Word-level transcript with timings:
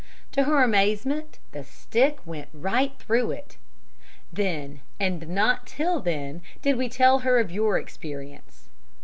To 0.31 0.45
her 0.45 0.63
amazement 0.63 1.37
the 1.51 1.63
stick 1.63 2.17
went 2.25 2.49
right 2.53 2.97
through 2.97 3.29
it. 3.33 3.57
Then, 4.33 4.81
and 4.99 5.27
not 5.27 5.67
till 5.67 5.99
then, 5.99 6.41
did 6.63 6.75
we 6.75 6.89
tell 6.89 7.19
her 7.19 7.37
of 7.37 7.51
your 7.51 7.77
experience. 7.77 8.69